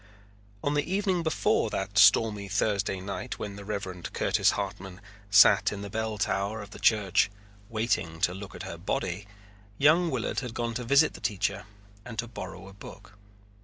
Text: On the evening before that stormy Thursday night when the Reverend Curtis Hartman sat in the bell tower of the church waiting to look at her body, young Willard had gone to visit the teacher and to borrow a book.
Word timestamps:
On 0.63 0.73
the 0.73 0.91
evening 0.91 1.21
before 1.21 1.69
that 1.69 1.95
stormy 1.99 2.47
Thursday 2.47 2.99
night 2.99 3.37
when 3.37 3.55
the 3.55 3.63
Reverend 3.63 4.11
Curtis 4.13 4.49
Hartman 4.57 4.99
sat 5.29 5.71
in 5.71 5.83
the 5.83 5.91
bell 5.91 6.17
tower 6.17 6.59
of 6.59 6.71
the 6.71 6.79
church 6.79 7.29
waiting 7.69 8.19
to 8.21 8.33
look 8.33 8.55
at 8.55 8.63
her 8.63 8.79
body, 8.79 9.27
young 9.77 10.09
Willard 10.09 10.39
had 10.39 10.55
gone 10.55 10.73
to 10.73 10.83
visit 10.83 11.13
the 11.13 11.21
teacher 11.21 11.65
and 12.03 12.17
to 12.17 12.27
borrow 12.27 12.67
a 12.67 12.73
book. 12.73 13.13